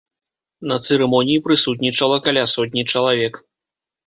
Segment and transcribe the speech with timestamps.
[0.71, 3.39] На цырымоніі прысутнічала каля сотні чалавек.